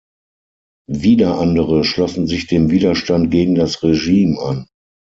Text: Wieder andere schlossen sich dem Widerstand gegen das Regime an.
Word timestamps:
Wieder 0.89 1.37
andere 1.37 1.83
schlossen 1.83 2.25
sich 2.25 2.47
dem 2.47 2.71
Widerstand 2.71 3.29
gegen 3.29 3.53
das 3.53 3.83
Regime 3.83 4.41
an. 4.41 4.67